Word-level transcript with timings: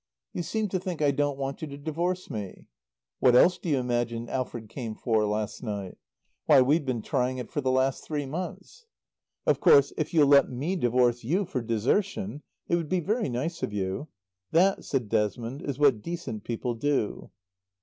You 0.33 0.41
seem 0.41 0.67
to 0.69 0.79
think 0.79 0.99
I 0.99 1.11
don't 1.11 1.37
want 1.37 1.61
you 1.61 1.67
to 1.67 1.77
divorce 1.77 2.31
me. 2.31 2.65
What 3.19 3.35
else 3.35 3.59
do 3.59 3.69
you 3.69 3.77
imagine 3.77 4.29
Alfred 4.29 4.67
came 4.67 4.95
for 4.95 5.27
last 5.27 5.61
night? 5.61 5.95
Why 6.47 6.59
we've 6.59 6.87
been 6.87 7.03
trying 7.03 7.35
for 7.37 7.41
it 7.41 7.51
for 7.51 7.61
the 7.61 7.69
last 7.69 8.03
three 8.03 8.25
months. 8.25 8.87
"Of 9.45 9.59
course, 9.59 9.93
if 9.97 10.11
you'll 10.11 10.25
let 10.25 10.49
me 10.49 10.75
divorce 10.75 11.23
you 11.23 11.45
for 11.45 11.61
desertion, 11.61 12.41
it 12.67 12.77
would 12.77 12.89
be 12.89 12.99
very 12.99 13.29
nice 13.29 13.61
of 13.61 13.73
you. 13.73 14.07
That," 14.49 14.83
said 14.83 15.07
Desmond, 15.07 15.61
"is 15.61 15.77
what 15.77 16.01
decent 16.01 16.45
people 16.45 16.73
do." 16.73 17.29